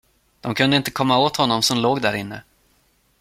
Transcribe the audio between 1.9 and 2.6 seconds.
därinne.